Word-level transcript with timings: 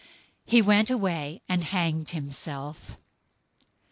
He 0.45 0.63
went 0.63 0.89
away 0.89 1.43
and 1.47 1.63
hanged 1.63 2.09
himself. 2.09 2.97